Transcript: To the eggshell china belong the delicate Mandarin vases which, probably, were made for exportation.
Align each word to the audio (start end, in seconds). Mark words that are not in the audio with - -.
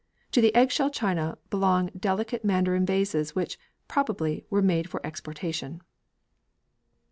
To 0.31 0.41
the 0.41 0.55
eggshell 0.55 0.89
china 0.89 1.37
belong 1.51 1.91
the 1.93 1.99
delicate 1.99 2.43
Mandarin 2.43 2.87
vases 2.87 3.35
which, 3.35 3.59
probably, 3.87 4.43
were 4.49 4.63
made 4.63 4.89
for 4.89 4.99
exportation. 5.05 5.79